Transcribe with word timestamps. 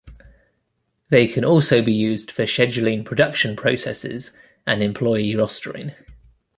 They 1.09 1.27
can 1.27 1.45
also 1.45 1.83
be 1.83 1.93
used 1.93 2.31
for 2.31 2.45
scheduling 2.45 3.05
production 3.05 3.55
processes 3.55 4.31
and 4.65 4.81
employee 4.81 5.35
rostering. 5.35 5.93